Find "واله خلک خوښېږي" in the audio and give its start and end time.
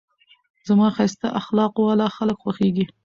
1.87-2.85